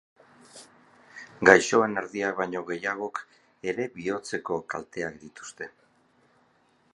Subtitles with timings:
[1.49, 3.21] Gaixoen erdiak baino gehiagok
[3.73, 5.69] ere bihotzeko kalteak dituzte.